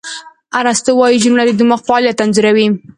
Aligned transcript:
ارسطو 0.59 0.91
وایي، 0.99 1.17
جمله 1.25 1.43
د 1.45 1.51
دماغ 1.59 1.79
فعالیت 1.87 2.17
انځوروي. 2.23 2.67